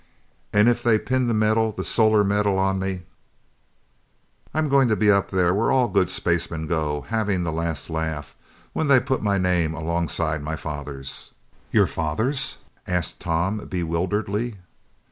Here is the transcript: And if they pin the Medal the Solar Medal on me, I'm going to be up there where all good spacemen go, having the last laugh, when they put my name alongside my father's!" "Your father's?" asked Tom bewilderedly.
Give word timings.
And 0.51 0.67
if 0.67 0.81
they 0.81 0.97
pin 0.97 1.27
the 1.27 1.33
Medal 1.35 1.73
the 1.73 1.83
Solar 1.83 2.23
Medal 2.23 2.57
on 2.57 2.79
me, 2.79 3.03
I'm 4.51 4.67
going 4.67 4.87
to 4.87 4.95
be 4.95 5.11
up 5.11 5.29
there 5.29 5.53
where 5.53 5.69
all 5.71 5.87
good 5.89 6.09
spacemen 6.09 6.65
go, 6.65 7.01
having 7.09 7.43
the 7.43 7.51
last 7.51 7.87
laugh, 7.87 8.35
when 8.73 8.87
they 8.87 8.99
put 8.99 9.21
my 9.21 9.37
name 9.37 9.75
alongside 9.75 10.41
my 10.41 10.55
father's!" 10.55 11.35
"Your 11.71 11.85
father's?" 11.85 12.57
asked 12.87 13.19
Tom 13.19 13.59
bewilderedly. 13.67 14.55